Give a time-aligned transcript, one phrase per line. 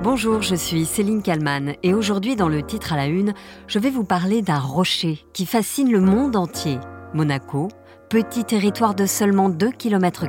[0.00, 3.34] Bonjour, je suis Céline Kalman et aujourd'hui dans le titre à la une,
[3.66, 6.78] je vais vous parler d'un rocher qui fascine le monde entier.
[7.14, 7.66] Monaco,
[8.08, 10.26] petit territoire de seulement 2 km.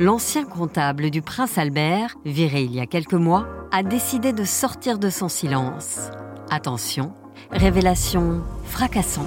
[0.00, 4.98] L'ancien comptable du prince Albert, viré il y a quelques mois, a décidé de sortir
[4.98, 6.10] de son silence.
[6.50, 7.12] Attention,
[7.50, 9.26] révélation fracassante.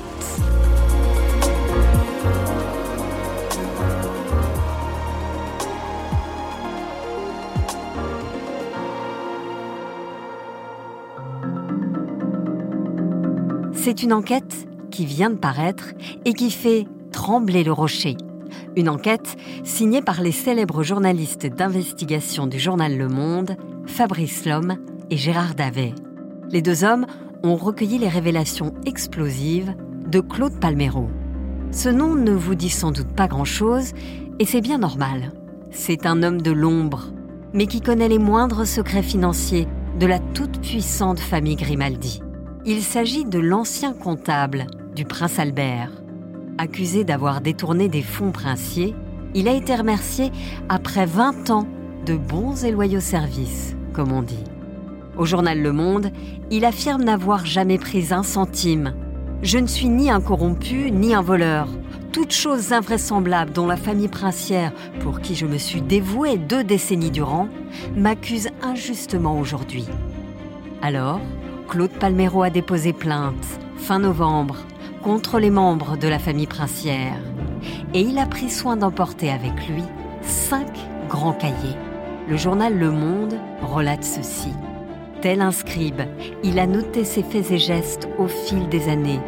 [13.82, 15.94] C'est une enquête qui vient de paraître
[16.26, 18.18] et qui fait trembler le rocher.
[18.76, 23.55] Une enquête signée par les célèbres journalistes d'investigation du journal Le Monde,
[23.86, 24.76] Fabrice Lhomme
[25.10, 25.94] et Gérard Davet.
[26.52, 27.05] Les deux hommes
[27.42, 29.74] ont recueilli les révélations explosives
[30.05, 31.10] de Claude Palmero.
[31.72, 33.94] Ce nom ne vous dit sans doute pas grand-chose
[34.40, 35.32] et c'est bien normal.
[35.72, 37.14] C'est un homme de l'ombre,
[37.54, 42.20] mais qui connaît les moindres secrets financiers de la toute-puissante famille Grimaldi.
[42.65, 45.91] Il s'agit de l'ancien comptable du prince Albert.
[46.57, 48.93] Accusé d'avoir détourné des fonds princiers,
[49.34, 50.29] il a été remercié
[50.68, 51.68] après 20 ans
[52.05, 54.43] de bons et loyaux services, comme on dit.
[55.18, 56.12] Au journal Le Monde,
[56.52, 58.93] il affirme n'avoir jamais pris un centime.
[59.41, 61.70] Je ne suis ni un corrompu ni un voleur.
[62.12, 67.12] Toutes choses invraisemblables dont la famille princière, pour qui je me suis dévoué deux décennies
[67.12, 67.47] durant,
[67.96, 69.85] m'accuse injustement aujourd'hui.
[70.81, 71.22] Alors,
[71.69, 73.45] Claude Palmero a déposé plainte
[73.78, 74.57] fin novembre
[75.03, 77.19] contre les membres de la famille princière
[77.94, 79.84] et il a pris soin d'emporter avec lui
[80.23, 80.67] cinq
[81.07, 81.78] grands cahiers.
[82.28, 84.50] Le journal Le Monde relate ceci.
[85.22, 86.01] Tel un scribe,
[86.44, 89.19] il a noté ses faits et gestes au fil des années,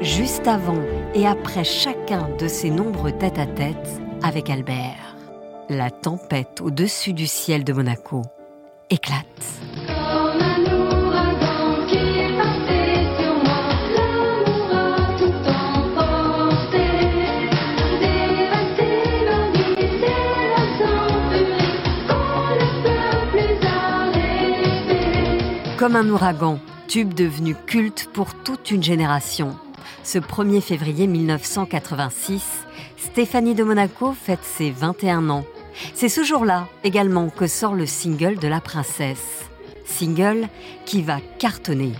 [0.00, 0.80] juste avant
[1.14, 5.16] et après chacun de ses nombreux tête-à-tête avec Albert.
[5.68, 8.22] La tempête au-dessus du ciel de Monaco
[8.88, 9.69] éclate.
[25.80, 26.58] Comme un ouragan,
[26.88, 29.56] tube devenu culte pour toute une génération.
[30.04, 32.42] Ce 1er février 1986,
[32.98, 35.46] Stéphanie de Monaco fête ses 21 ans.
[35.94, 39.48] C'est ce jour-là également que sort le single de la princesse.
[39.86, 40.48] Single
[40.84, 41.94] qui va cartonner.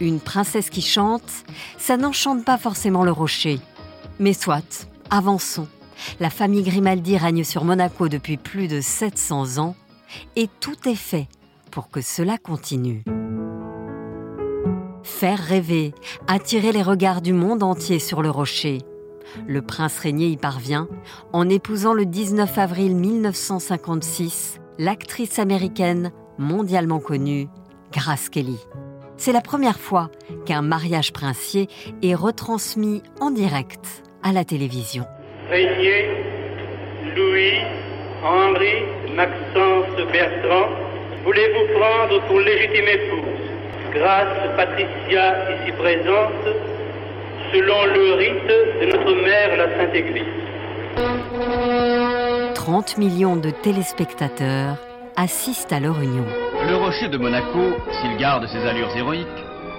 [0.00, 1.44] Une princesse qui chante,
[1.78, 3.60] ça n'enchante pas forcément le rocher.
[4.18, 5.68] Mais soit, avançons.
[6.18, 9.76] La famille Grimaldi règne sur Monaco depuis plus de 700 ans
[10.34, 11.28] et tout est fait
[11.70, 13.04] pour que cela continue.
[15.02, 15.92] Faire rêver,
[16.26, 18.78] attirer les regards du monde entier sur le rocher.
[19.46, 20.88] Le prince régné y parvient
[21.32, 27.48] en épousant le 19 avril 1956 l'actrice américaine mondialement connue
[27.92, 28.58] Grace Kelly.
[29.16, 30.10] C'est la première fois
[30.46, 31.68] qu'un mariage princier
[32.02, 35.04] est retransmis en direct à la télévision.
[35.50, 36.08] Régnier,
[37.14, 37.58] Louis,
[38.24, 40.68] Henri, Maxence Bertrand,
[41.24, 43.40] voulez-vous prendre pour légitime épouse
[43.92, 46.46] grâce Patricia ici présente,
[47.52, 50.24] selon le rite de notre mère la Sainte Église.
[52.54, 54.76] 30 millions de téléspectateurs
[55.16, 56.26] assistent à leur union.
[56.68, 59.26] Le rocher de Monaco, s'il garde ses allures héroïques,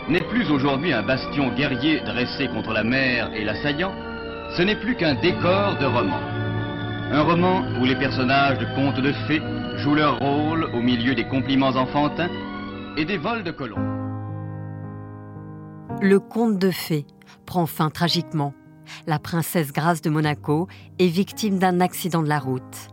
[0.09, 3.93] n'est plus aujourd'hui un bastion guerrier dressé contre la mer et l'assaillant,
[4.57, 6.19] ce n'est plus qu'un décor de roman.
[7.13, 9.41] Un roman où les personnages de contes de fées
[9.77, 10.40] jouent leur rôle
[10.73, 12.29] au milieu des compliments enfantins
[12.97, 14.01] et des vols de colons
[16.01, 17.05] le conte de fées
[17.45, 18.53] prend fin tragiquement.
[19.05, 20.67] La princesse Grace de Monaco
[20.99, 22.89] est victime d'un accident de la route.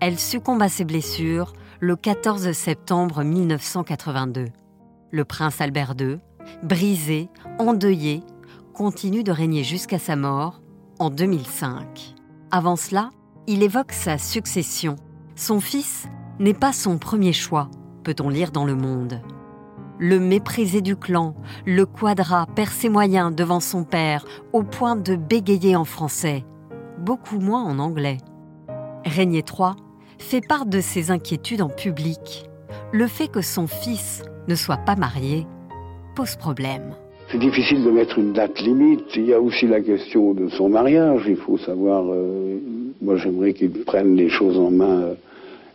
[0.00, 4.46] Elle succombe à ses blessures le 14 septembre 1982.
[5.10, 6.18] Le prince Albert II,
[6.62, 7.28] brisé,
[7.58, 8.22] endeuillé,
[8.72, 10.62] continue de régner jusqu'à sa mort
[10.98, 12.14] en 2005.
[12.50, 13.10] Avant cela,
[13.46, 14.96] il évoque sa succession.
[15.34, 16.06] Son fils
[16.38, 17.68] n'est pas son premier choix,
[18.04, 19.20] peut-on lire dans Le Monde
[19.98, 25.14] le méprisé du clan, le quadra perd ses moyens devant son père au point de
[25.14, 26.44] bégayer en français,
[26.98, 28.18] beaucoup moins en anglais.
[29.04, 29.74] Régnier III
[30.18, 32.48] fait part de ses inquiétudes en public.
[32.90, 35.46] Le fait que son fils ne soit pas marié
[36.16, 36.94] pose problème.
[37.30, 39.04] C'est difficile de mettre une date limite.
[39.14, 41.22] Il y a aussi la question de son mariage.
[41.28, 42.04] Il faut savoir.
[42.10, 42.58] Euh,
[43.00, 45.14] moi, j'aimerais qu'il prenne les choses en main euh,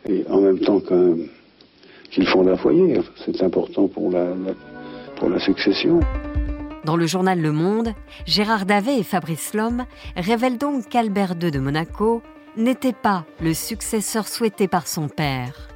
[0.07, 3.01] et en même temps qu'ils font un foyer.
[3.25, 4.27] C'est important pour la,
[5.17, 5.99] pour la succession.
[6.85, 7.93] Dans le journal Le Monde,
[8.25, 12.21] Gérard Davet et Fabrice Lhomme révèlent donc qu'Albert II de Monaco
[12.55, 15.67] n'était pas le successeur souhaité par son père.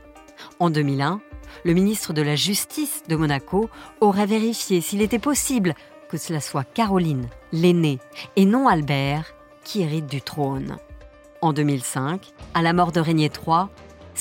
[0.59, 1.21] En 2001,
[1.65, 3.69] le ministre de la Justice de Monaco
[3.99, 5.75] aurait vérifié s'il était possible
[6.09, 7.99] que cela soit Caroline, l'aînée,
[8.35, 9.33] et non Albert,
[9.63, 10.77] qui hérite du trône.
[11.41, 13.67] En 2005, à la mort de Régnier III,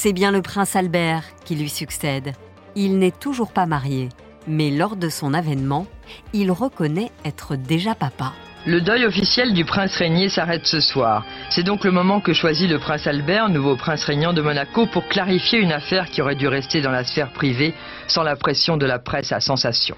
[0.02, 2.32] c'est bien le prince Albert qui lui succède.
[2.74, 4.08] Il n'est toujours pas marié,
[4.48, 5.86] mais lors de son avènement,
[6.32, 8.32] il reconnaît être déjà papa.
[8.64, 11.26] Le deuil officiel du prince régnier s'arrête ce soir.
[11.50, 15.06] C'est donc le moment que choisit le prince Albert, nouveau prince régnant de Monaco, pour
[15.06, 17.74] clarifier une affaire qui aurait dû rester dans la sphère privée
[18.08, 19.96] sans la pression de la presse à sensation.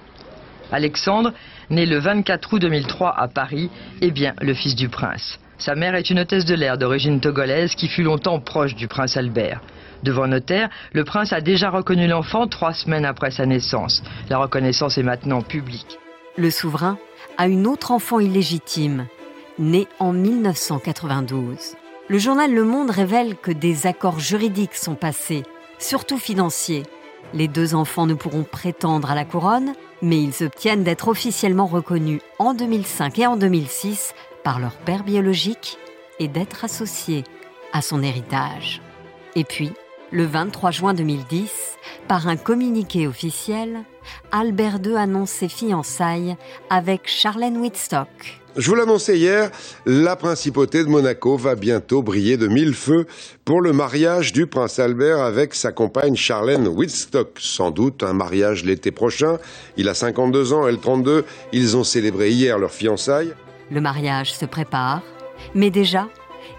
[0.72, 1.32] Alexandre,
[1.70, 3.70] né le 24 août 2003 à Paris,
[4.00, 5.38] est bien le fils du prince.
[5.58, 9.16] Sa mère est une hôtesse de l'air d'origine togolaise qui fut longtemps proche du prince
[9.16, 9.60] Albert.
[10.02, 14.02] Devant notaire, le prince a déjà reconnu l'enfant trois semaines après sa naissance.
[14.28, 15.98] La reconnaissance est maintenant publique.
[16.36, 16.98] Le souverain
[17.38, 19.06] a une autre enfant illégitime,
[19.58, 21.76] née en 1992.
[22.08, 25.44] Le journal Le Monde révèle que des accords juridiques sont passés,
[25.78, 26.82] surtout financiers.
[27.32, 29.72] Les deux enfants ne pourront prétendre à la couronne,
[30.02, 35.78] mais ils obtiennent d'être officiellement reconnus en 2005 et en 2006 par leur père biologique
[36.18, 37.24] et d'être associés
[37.72, 38.82] à son héritage.
[39.34, 39.72] Et puis,
[40.12, 41.50] le 23 juin 2010,
[42.06, 43.80] par un communiqué officiel,
[44.30, 46.36] Albert II annonce ses fiançailles
[46.68, 48.40] avec Charlène Whitstock.
[48.54, 49.50] Je vous l'annonçais hier,
[49.86, 53.06] la principauté de Monaco va bientôt briller de mille feux
[53.46, 57.30] pour le mariage du prince Albert avec sa compagne Charlène Whitstock.
[57.38, 59.38] Sans doute un mariage l'été prochain.
[59.78, 61.24] Il a 52 ans, elle 32.
[61.52, 63.32] Ils ont célébré hier leur fiançailles.
[63.70, 65.00] Le mariage se prépare,
[65.54, 66.08] mais déjà,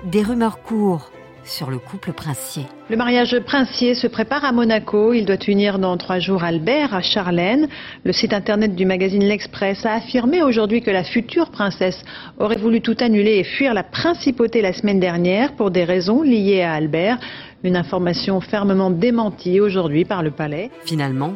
[0.04, 1.12] des rumeurs courent
[1.46, 2.64] sur le couple princier.
[2.90, 5.14] Le mariage princier se prépare à Monaco.
[5.14, 7.68] Il doit unir dans trois jours Albert à Charlène.
[8.04, 12.04] Le site internet du magazine L'Express a affirmé aujourd'hui que la future princesse
[12.40, 16.62] aurait voulu tout annuler et fuir la principauté la semaine dernière pour des raisons liées
[16.62, 17.20] à Albert.
[17.64, 20.72] Une information fermement démentie aujourd'hui par le palais.
[20.86, 21.36] Finalement,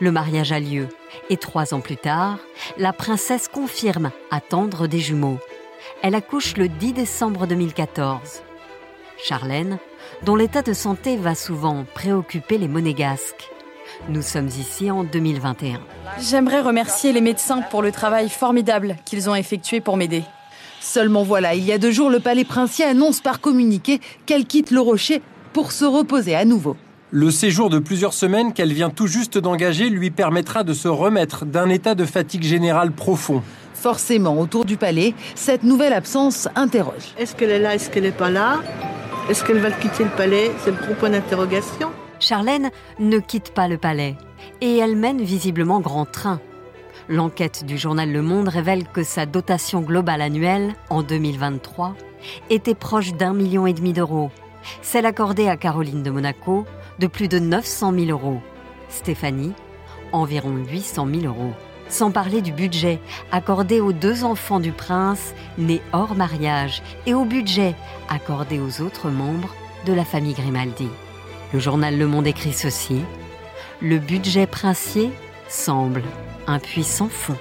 [0.00, 0.88] le mariage a lieu
[1.30, 2.38] et trois ans plus tard,
[2.78, 5.38] la princesse confirme attendre des jumeaux.
[6.02, 8.42] Elle accouche le 10 décembre 2014.
[9.22, 9.78] Charlène,
[10.24, 13.50] dont l'état de santé va souvent préoccuper les monégasques.
[14.08, 15.80] Nous sommes ici en 2021.
[16.20, 20.22] J'aimerais remercier les médecins pour le travail formidable qu'ils ont effectué pour m'aider.
[20.80, 24.70] Seulement voilà, il y a deux jours, le palais princier annonce par communiqué qu'elle quitte
[24.70, 25.22] le rocher
[25.52, 26.76] pour se reposer à nouveau.
[27.10, 31.46] Le séjour de plusieurs semaines qu'elle vient tout juste d'engager lui permettra de se remettre
[31.46, 33.42] d'un état de fatigue générale profond.
[33.72, 37.14] Forcément, autour du palais, cette nouvelle absence interroge.
[37.18, 38.60] Est-ce qu'elle est là Est-ce qu'elle n'est pas là?
[39.28, 40.50] Est-ce qu'elle va quitter le palais?
[40.58, 41.90] C'est le gros point d'interrogation.
[42.18, 44.16] Charlène ne quitte pas le palais
[44.60, 46.40] et elle mène visiblement grand train.
[47.08, 51.94] L'enquête du journal Le Monde révèle que sa dotation globale annuelle, en 2023,
[52.50, 54.30] était proche d'un million et demi d'euros.
[54.82, 56.64] Celle accordée à Caroline de Monaco,
[56.98, 58.40] de plus de 900 000 euros.
[58.88, 59.52] Stéphanie,
[60.12, 61.52] environ 800 000 euros
[61.88, 63.00] sans parler du budget
[63.32, 67.74] accordé aux deux enfants du prince nés hors mariage et au budget
[68.08, 69.54] accordé aux autres membres
[69.86, 70.88] de la famille Grimaldi.
[71.52, 73.00] Le journal Le Monde écrit ceci.
[73.80, 75.10] Le budget princier
[75.48, 76.02] semble
[76.46, 77.36] un puissant fond.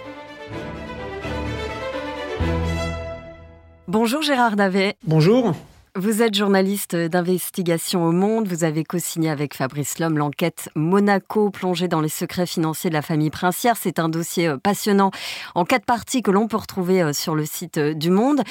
[3.88, 4.96] Bonjour Gérard Davet.
[5.06, 5.54] Bonjour.
[6.00, 8.48] Vous êtes journaliste d'investigation au Monde.
[8.48, 13.02] Vous avez co-signé avec Fabrice Lhomme l'enquête Monaco plongée dans les secrets financiers de la
[13.02, 13.76] famille princière.
[13.82, 15.10] C'est un dossier euh, passionnant
[15.56, 18.44] en quatre parties que l'on peut retrouver euh, sur le site euh, du Monde.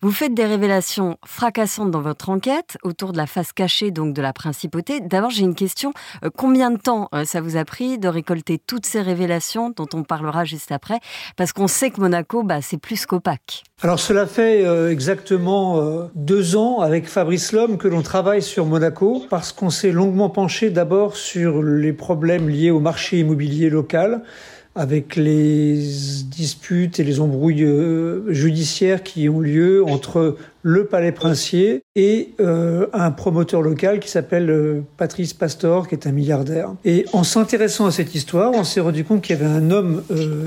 [0.00, 4.22] Vous faites des révélations fracassantes dans votre enquête autour de la face cachée donc de
[4.22, 5.00] la principauté.
[5.00, 5.92] D'abord, j'ai une question.
[6.36, 10.44] Combien de temps ça vous a pris de récolter toutes ces révélations dont on parlera
[10.44, 11.00] juste après?
[11.36, 13.64] Parce qu'on sait que Monaco, bah, c'est plus qu'opaque.
[13.82, 19.50] Alors cela fait exactement deux ans avec Fabrice Lhomme que l'on travaille sur Monaco parce
[19.50, 24.20] qu'on s'est longuement penché d'abord sur les problèmes liés au marché immobilier local
[24.74, 25.74] avec les
[26.26, 32.86] disputes et les embrouilles euh, judiciaires qui ont lieu entre le Palais Princier et euh,
[32.92, 36.70] un promoteur local qui s'appelle euh, Patrice Pastor, qui est un milliardaire.
[36.84, 40.02] Et en s'intéressant à cette histoire, on s'est rendu compte qu'il y avait un homme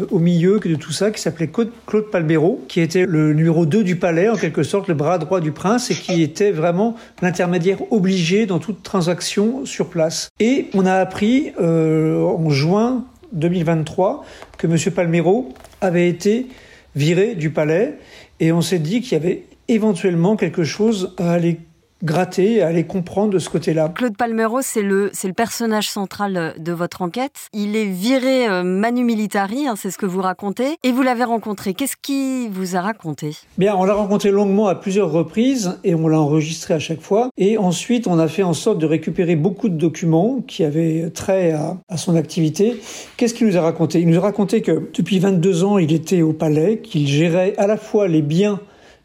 [0.10, 3.98] au milieu de tout ça qui s'appelait Claude Palbero, qui était le numéro 2 du
[3.98, 8.46] palais, en quelque sorte le bras droit du prince, et qui était vraiment l'intermédiaire obligé
[8.46, 10.29] dans toute transaction sur place.
[10.39, 13.05] Et on a appris en juin
[13.36, 14.25] 2023
[14.58, 14.77] que M.
[14.94, 16.48] Palmero avait été
[16.96, 18.00] viré du palais
[18.39, 21.60] et on s'est dit qu'il y avait éventuellement quelque chose à aller
[22.05, 23.89] gratter, à aller comprendre de ce côté-là.
[23.89, 27.50] Claude Palmero, c'est le, c'est le personnage central de votre enquête.
[27.51, 31.24] Il est viré euh, manu militari, hein, c'est ce que vous racontez, et vous l'avez
[31.24, 31.74] rencontré.
[31.74, 33.31] Qu'est-ce qui vous a raconté?
[33.57, 37.29] Bien, on l'a rencontré longuement à plusieurs reprises et on l'a enregistré à chaque fois.
[37.38, 41.51] Et ensuite, on a fait en sorte de récupérer beaucoup de documents qui avaient trait
[41.51, 42.79] à, à son activité.
[43.17, 44.00] Qu'est-ce qu'il nous a raconté?
[44.00, 47.65] Il nous a raconté que depuis 22 ans, il était au palais, qu'il gérait à
[47.65, 48.59] la fois les biens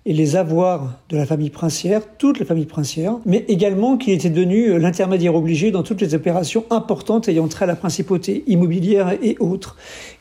[0.07, 4.30] et les avoirs de la famille princière, toute la famille princière, mais également qu'il était
[4.30, 9.37] devenu l'intermédiaire obligé dans toutes les opérations importantes ayant trait à la principauté immobilière et
[9.40, 9.76] autres.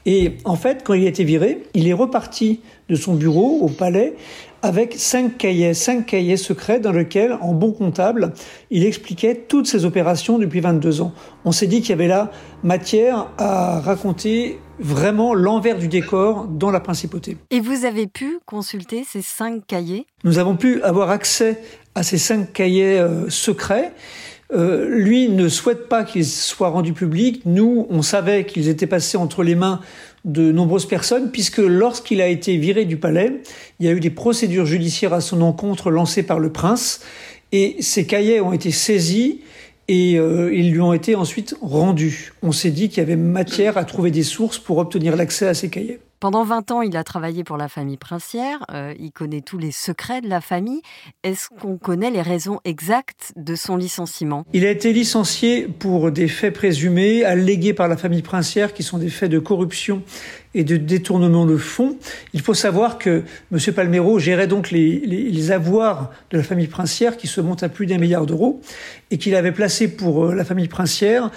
[0.06, 2.60] Et en fait, quand il a été viré, il est reparti
[2.90, 4.16] de son bureau au palais
[4.62, 8.34] avec cinq cahiers, cinq cahiers secrets dans lesquels, en bon comptable,
[8.72, 11.14] il expliquait toutes ses opérations depuis 22 ans.
[11.46, 12.32] On s'est dit qu'il y avait là
[12.64, 17.38] matière à raconter vraiment l'envers du décor dans la principauté.
[17.52, 20.06] Et vous avez pu consulter ces cinq cahiers?
[20.24, 21.62] Nous avons pu avoir accès
[21.96, 23.92] à ces cinq cahiers euh, secrets.
[24.52, 27.44] Euh, lui ne souhaite pas qu'ils soient rendus publics.
[27.46, 29.80] Nous, on savait qu'ils étaient passés entre les mains
[30.26, 33.42] de nombreuses personnes, puisque lorsqu'il a été viré du palais,
[33.80, 37.02] il y a eu des procédures judiciaires à son encontre lancées par le prince,
[37.52, 39.42] et ces cahiers ont été saisis
[39.90, 42.32] et euh, ils lui ont été ensuite rendus.
[42.44, 45.56] On s'est dit qu'il y avait matière à trouver des sources pour obtenir l'accès à
[45.56, 46.00] ces cahiers.
[46.20, 48.66] Pendant 20 ans, il a travaillé pour la famille princière.
[48.72, 50.82] Euh, il connaît tous les secrets de la famille.
[51.24, 54.46] Est-ce qu'on connaît les raisons exactes de son licenciement?
[54.54, 58.98] Il a été licencié pour des faits présumés, allégués par la famille princière, qui sont
[58.98, 60.04] des faits de corruption
[60.56, 61.98] et de détournement de fonds.
[62.34, 63.60] Il faut savoir que M.
[63.74, 67.98] Palmero gérait donc les, avoirs de la famille princière qui se montent à plus d'un
[67.98, 68.62] milliard d'euros
[69.12, 71.32] et qu'il avait placé pour euh, la famille princière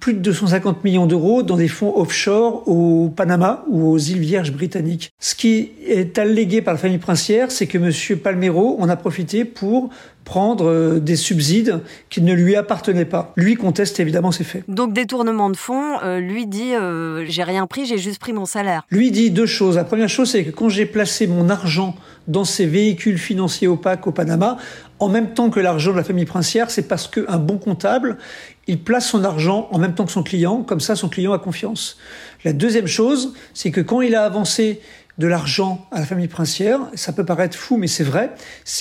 [0.00, 4.52] plus de 250 millions d'euros dans des fonds offshore au Panama ou aux îles Vierges
[4.52, 5.12] britanniques.
[5.20, 8.18] Ce qui est allégué par la famille princière, c'est que M.
[8.18, 9.90] Palmero en a profité pour
[10.26, 11.80] prendre euh, des subsides
[12.10, 13.32] qui ne lui appartenaient pas.
[13.36, 14.64] Lui conteste évidemment ces faits.
[14.68, 18.44] Donc détournement de fonds, euh, lui dit euh, j'ai rien pris, j'ai juste pris mon
[18.44, 18.82] salaire.
[18.90, 19.76] Lui dit deux choses.
[19.76, 21.94] La première chose c'est que quand j'ai placé mon argent
[22.26, 24.58] dans ces véhicules financiers opaques au Panama,
[24.98, 28.18] en même temps que l'argent de la famille princière, c'est parce qu'un bon comptable,
[28.66, 31.38] il place son argent en même temps que son client, comme ça son client a
[31.38, 31.98] confiance.
[32.44, 34.80] La deuxième chose, c'est que quand il a avancé
[35.18, 36.80] de l'argent à la famille princière.
[36.94, 38.32] Ça peut paraître fou, mais c'est vrai.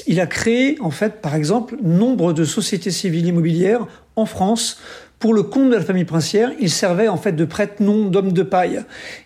[0.08, 4.80] Il a créé, en fait, par exemple, nombre de sociétés civiles immobilières en France
[5.20, 8.44] pour le compte de la famille princière, il servait en fait de prête-nom d'homme de
[8.44, 8.84] paille.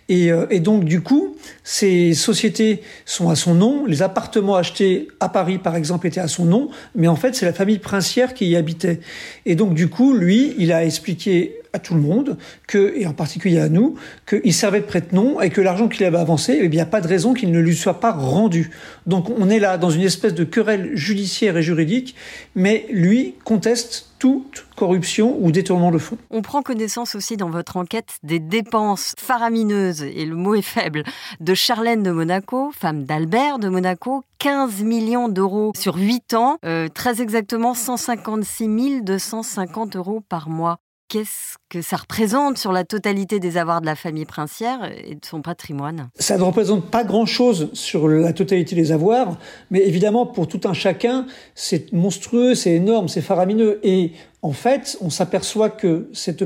[0.08, 3.86] Et, euh, et, donc du coup, ces sociétés sont à son nom.
[3.86, 7.46] Les appartements achetés à Paris, par exemple, étaient à son nom, mais en fait, c'est
[7.46, 9.00] la famille princière qui y habitait.
[9.46, 13.14] Et donc du coup, lui, il a expliqué à tout le monde que, et en
[13.14, 13.96] particulier à nous,
[14.28, 16.86] qu'il servait de prête-nom et que l'argent qu'il avait avancé, eh bien, il n'y a
[16.86, 18.72] pas de raison qu'il ne lui soit pas rendu.
[19.06, 22.16] Donc on est là dans une espèce de querelle judiciaire et juridique,
[22.56, 26.18] mais lui conteste toute corruption ou détournement de fonds.
[26.30, 31.04] On prend connaissance aussi dans votre enquête des dépenses faramineuses, et le mot est faible,
[31.40, 36.90] de Charlène de Monaco, femme d'Albert de Monaco, 15 millions d'euros sur 8 ans, euh,
[36.90, 40.80] très exactement 156 250 euros par mois
[41.10, 45.26] qu'est-ce que ça représente sur la totalité des avoirs de la famille princière et de
[45.26, 46.10] son patrimoine?
[46.18, 49.38] Ça ne représente pas grand-chose sur la totalité des avoirs,
[49.72, 51.26] mais évidemment, pour tout un chacun,
[51.56, 53.80] c'est monstrueux, c'est énorme, c'est faramineux.
[53.84, 56.46] Et en fait, on s'aperçoit que cette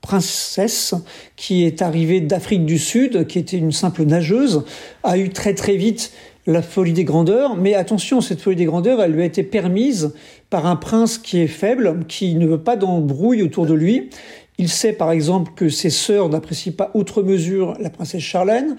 [0.00, 0.94] princesse
[1.36, 4.64] qui est arrivée d'Afrique du Sud, qui était une simple nageuse,
[5.02, 6.12] a eu très très vite
[6.48, 10.14] la folie des grandeurs, mais attention, cette folie des grandeurs, elle lui a été permise
[10.48, 14.08] par un prince qui est faible, qui ne veut pas d'embrouille autour de lui.
[14.56, 18.76] Il sait par exemple que ses sœurs n'apprécient pas outre mesure la princesse Charlène,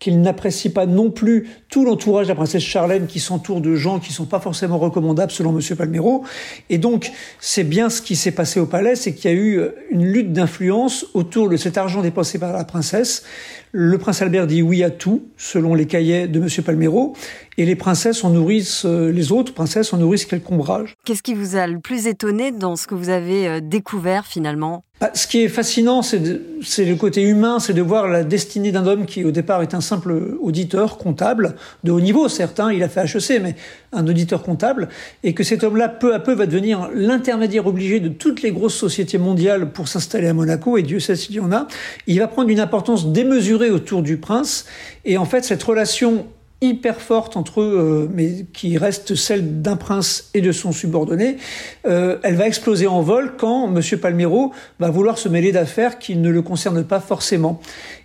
[0.00, 4.00] qu'il n'apprécie pas non plus tout l'entourage de la princesse Charlène qui s'entoure de gens
[4.00, 6.24] qui sont pas forcément recommandables selon monsieur Palmero.
[6.70, 9.62] Et donc, c'est bien ce qui s'est passé au palais, c'est qu'il y a eu
[9.90, 13.24] une lutte d'influence autour de cet argent dépensé par la princesse.
[13.72, 17.14] Le prince Albert dit oui à tout, selon les cahiers de monsieur Palmero,
[17.60, 20.96] et les princesses en nourrissent, les autres princesses en nourrissent quelques ombrages.
[21.04, 24.82] Qu'est-ce qui vous a le plus étonné dans ce que vous avez découvert finalement?
[24.98, 28.86] Bah, ce qui est fascinant, c'est le côté humain, c'est de voir la destinée d'un
[28.86, 32.88] homme qui, au départ, est un simple auditeur comptable, de haut niveau, certes, il a
[32.88, 33.56] fait HEC, mais
[33.92, 34.88] un auditeur comptable,
[35.22, 38.74] et que cet homme-là, peu à peu, va devenir l'intermédiaire obligé de toutes les grosses
[38.74, 41.66] sociétés mondiales pour s'installer à Monaco, et Dieu sait s'il y en a.
[42.06, 44.64] Il va prendre une importance démesurée autour du prince,
[45.04, 46.26] et en fait, cette relation
[46.62, 51.38] hyper forte entre eux, euh, mais qui reste celle d'un prince et de son subordonné,
[51.86, 53.98] euh, elle va exploser en vol quand M.
[53.98, 57.60] Palmero va vouloir se mêler d'affaires qui ne le concernent pas forcément.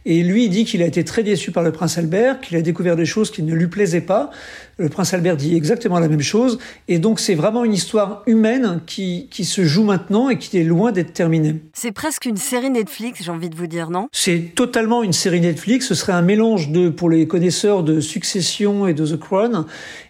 [0.05, 2.61] Et lui, il dit qu'il a été très déçu par le prince Albert, qu'il a
[2.61, 4.29] découvert des choses qui ne lui plaisaient pas.
[4.77, 6.59] Le prince Albert dit exactement la même chose.
[6.87, 10.63] Et donc, c'est vraiment une histoire humaine qui, qui se joue maintenant et qui est
[10.63, 11.55] loin d'être terminée.
[11.73, 14.07] C'est presque une série Netflix, j'ai envie de vous dire, non?
[14.11, 15.87] C'est totalement une série Netflix.
[15.87, 19.65] Ce serait un mélange de, pour les connaisseurs de Succession et de The Crown.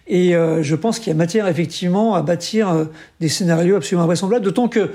[0.08, 2.84] Et euh, je pense qu'il y a matière effectivement à bâtir euh,
[3.20, 4.44] des scénarios absolument invraisemblables.
[4.44, 4.90] D'autant que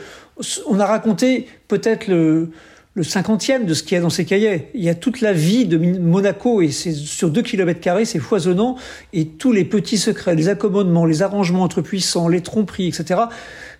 [0.67, 2.50] on a raconté peut-être le
[2.93, 4.69] le cinquantième de ce qu'il y a dans ces cahiers.
[4.74, 8.19] Il y a toute la vie de Monaco et c'est sur deux kilomètres carrés, c'est
[8.19, 8.75] foisonnant
[9.13, 13.21] et tous les petits secrets, les accommodements, les arrangements entre puissants, les tromperies, etc.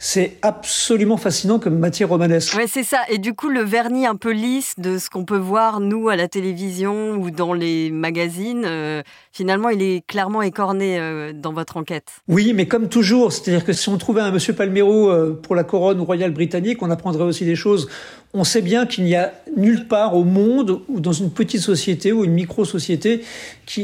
[0.03, 2.58] C'est absolument fascinant comme matière romanesque.
[2.58, 2.98] Ouais, c'est ça.
[3.08, 6.15] Et du coup, le vernis un peu lisse de ce qu'on peut voir, nous, à
[6.15, 11.77] la télévision ou dans les magazines, euh, finalement, il est clairement écorné euh, dans votre
[11.77, 12.08] enquête.
[12.27, 15.63] Oui, mais comme toujours, c'est-à-dire que si on trouvait un monsieur Palmero euh, pour la
[15.63, 17.88] couronne royale britannique, on apprendrait aussi des choses.
[18.34, 22.13] On sait bien qu'il n'y a nulle part au monde ou dans une petite société
[22.13, 23.24] ou une micro-société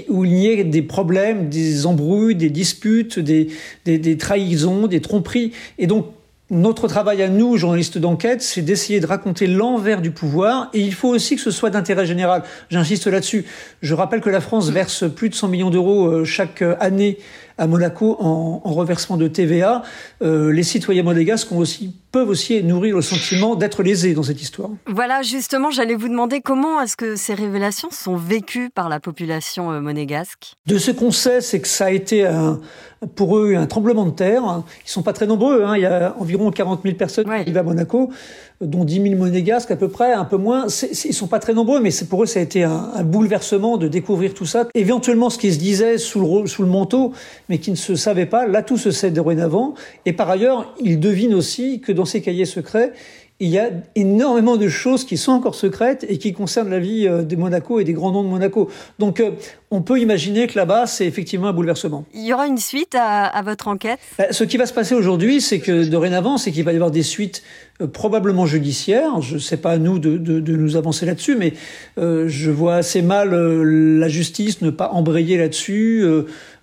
[0.07, 3.50] où il y ait des problèmes, des embrouilles, des disputes, des,
[3.86, 5.51] des, des trahisons, des tromperies.
[5.77, 6.06] Et donc,
[6.50, 10.94] notre travail à nous, journalistes d'enquête, c'est d'essayer de raconter l'envers du pouvoir et il
[10.94, 12.44] faut aussi que ce soit d'intérêt général.
[12.70, 13.46] J'insiste là-dessus.
[13.82, 17.18] Je rappelle que la France verse plus de 100 millions d'euros euh, chaque année
[17.57, 19.83] à Monaco en, en reversement de TVA.
[20.21, 24.41] Euh, les citoyens monégasques ont aussi, peuvent aussi nourrir le sentiment d'être lésés dans cette
[24.41, 24.69] histoire.
[24.85, 29.71] Voilà, justement, j'allais vous demander comment est-ce que ces révélations sont vécues par la population
[29.71, 30.53] euh, monégasque?
[30.65, 32.59] De ce qu'on sait, c'est que ça a été un,
[33.15, 34.63] pour eux un tremblement de terre.
[34.85, 35.75] Ils sont pas très nombreux, hein.
[35.75, 38.11] il y a environ 40 000 personnes qui vivent à Monaco,
[38.61, 40.67] dont 10 000 monégasques à peu près, un peu moins.
[40.69, 43.77] C ils sont pas très nombreux, mais pour eux ça a été un, un, bouleversement
[43.77, 44.67] de découvrir tout ça.
[44.73, 47.13] Éventuellement, ce qui se disait sous le, sous le manteau,
[47.49, 49.75] mais qui ne se savait pas, là tout se sait dorénavant.
[50.05, 52.93] Et par ailleurs, ils devinent aussi que dans ces cahiers secrets,
[53.39, 57.07] il y a énormément de choses qui sont encore secrètes et qui concernent la vie
[57.07, 58.69] euh, des Monaco et des grands noms de Monaco.
[58.97, 59.31] Donc, euh,
[59.69, 62.05] on peut imaginer que là-bas, c'est effectivement un bouleversement.
[62.13, 64.00] Il y aura une suite à, à votre enquête?
[64.17, 66.91] Bah, Ce qui va se passer aujourd'hui, c'est que dorénavant, c'est qu'il va y avoir
[66.91, 67.43] des suites
[67.81, 69.21] euh, probablement judiciaires.
[69.21, 71.53] Je ne sais pas à nous de, de, de nous avancer là-dessus, mais
[71.97, 76.05] euh, je vois assez mal euh, la justice ne pas embrayer là-dessus,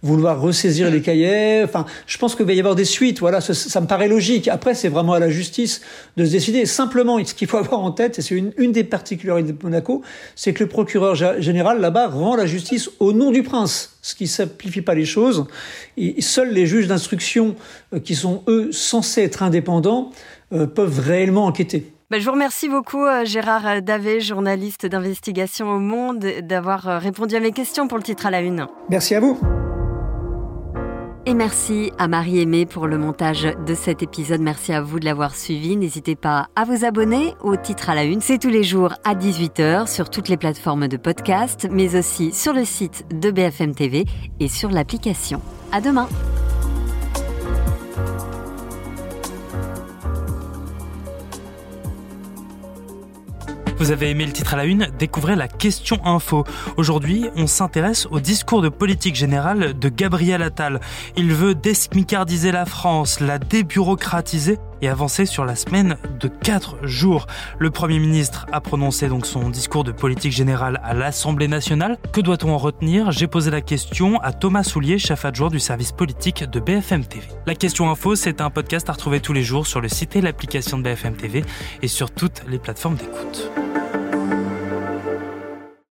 [0.02, 1.62] vouloir ressaisir les cahiers.
[1.62, 3.20] Enfin, je pense qu'il va y avoir des suites.
[3.20, 4.48] Voilà, ça, ça me paraît logique.
[4.48, 5.82] Après, c'est vraiment à la justice
[6.16, 6.64] de se décider.
[6.66, 10.02] Simplement, ce qu'il faut avoir en tête, et c'est une, une des particularités de Monaco,
[10.34, 14.26] c'est que le procureur général là-bas rend la justice au nom du prince, ce qui
[14.26, 15.46] simplifie pas les choses.
[15.96, 17.54] Et seuls les juges d'instruction,
[17.92, 20.10] euh, qui sont eux censés être indépendants,
[20.52, 21.92] euh, peuvent réellement enquêter.
[22.10, 27.40] Ben, je vous remercie beaucoup, euh, Gérard Davé, journaliste d'investigation au Monde, d'avoir répondu à
[27.40, 28.66] mes questions pour le titre à la une.
[28.90, 29.38] Merci à vous.
[31.26, 34.42] Et merci à Marie-Aimée pour le montage de cet épisode.
[34.42, 35.74] Merci à vous de l'avoir suivi.
[35.74, 38.20] N'hésitez pas à vous abonner au titre à la une.
[38.20, 42.52] C'est tous les jours à 18h sur toutes les plateformes de podcast, mais aussi sur
[42.52, 44.04] le site de BFM TV
[44.38, 45.40] et sur l'application.
[45.72, 46.08] À demain!
[53.84, 56.44] Vous avez aimé le titre à la une Découvrez la question info.
[56.78, 60.80] Aujourd'hui, on s'intéresse au discours de politique générale de Gabriel Attal.
[61.18, 67.26] Il veut desmicardiser la France, la débureaucratiser et avancer sur la semaine de 4 jours.
[67.58, 71.98] Le Premier ministre a prononcé donc son discours de politique générale à l'Assemblée nationale.
[72.12, 73.10] Que doit-on en retenir?
[73.10, 77.26] J'ai posé la question à Thomas Soulier, chef adjoint du service politique de BFM TV.
[77.46, 80.20] La question info, c'est un podcast à retrouver tous les jours sur le site et
[80.20, 81.44] l'application de BFM TV
[81.82, 83.50] et sur toutes les plateformes d'écoute.